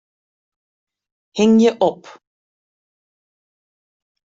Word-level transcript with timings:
Hingje 1.37 1.69
op. 1.89 2.01